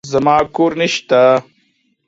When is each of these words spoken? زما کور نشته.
زما 0.13 0.35
کور 0.55 0.71
نشته. 0.81 1.19